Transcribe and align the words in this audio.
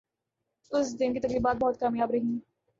اس 0.71 0.99
دن 0.99 1.13
کی 1.13 1.19
تقریبات 1.19 1.55
بہت 1.55 1.79
کامیاب 1.79 2.11
رہیں۔ 2.11 2.37